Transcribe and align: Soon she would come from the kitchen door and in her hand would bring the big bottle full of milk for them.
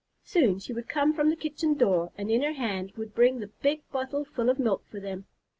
Soon 0.23 0.57
she 0.57 0.73
would 0.73 0.89
come 0.89 1.13
from 1.13 1.29
the 1.29 1.35
kitchen 1.35 1.75
door 1.75 2.11
and 2.17 2.31
in 2.31 2.41
her 2.41 2.53
hand 2.53 2.91
would 2.97 3.13
bring 3.13 3.39
the 3.39 3.51
big 3.61 3.83
bottle 3.91 4.25
full 4.25 4.49
of 4.49 4.57
milk 4.57 4.83
for 4.89 4.99
them. 4.99 5.25